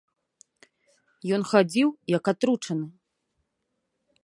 Ён 1.37 1.41
хадзіў, 1.51 1.89
як 2.17 2.23
атручаны. 2.33 2.87